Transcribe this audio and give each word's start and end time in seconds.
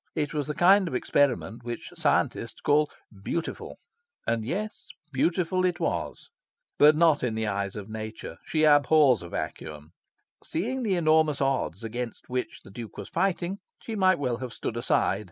It 0.15 0.33
was 0.33 0.47
the 0.47 0.55
kind 0.55 0.87
of 0.87 0.95
experiment 0.95 1.63
which 1.63 1.93
scientists 1.95 2.59
call 2.59 2.89
"beautiful." 3.23 3.77
And 4.25 4.43
yes, 4.43 4.87
beautiful 5.13 5.63
it 5.63 5.79
was. 5.79 6.31
But 6.79 6.95
not 6.95 7.23
in 7.23 7.35
the 7.35 7.45
eyes 7.45 7.75
of 7.75 7.87
Nature. 7.87 8.37
She 8.43 8.63
abhors 8.63 9.21
a 9.21 9.29
vacuum. 9.29 9.91
Seeing 10.43 10.81
the 10.81 10.95
enormous 10.95 11.39
odds 11.39 11.83
against 11.83 12.29
which 12.29 12.61
the 12.63 12.71
Duke 12.71 12.97
was 12.97 13.09
fighting, 13.09 13.59
she 13.83 13.95
might 13.95 14.17
well 14.17 14.37
have 14.37 14.53
stood 14.53 14.75
aside. 14.75 15.19